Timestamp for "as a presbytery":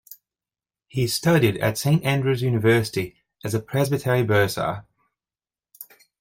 3.43-4.23